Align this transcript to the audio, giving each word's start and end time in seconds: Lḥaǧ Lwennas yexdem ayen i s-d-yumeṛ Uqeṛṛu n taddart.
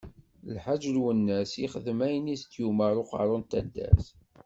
Lḥaǧ 0.55 0.81
Lwennas 0.95 1.51
yexdem 1.61 1.99
ayen 2.07 2.33
i 2.33 2.35
s-d-yumeṛ 2.41 2.93
Uqeṛṛu 3.01 3.35
n 3.39 3.43
taddart. 3.51 4.07